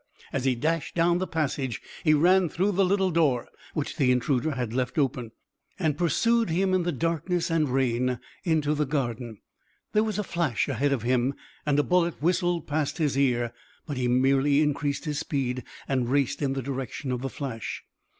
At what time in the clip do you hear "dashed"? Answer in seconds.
0.55-0.95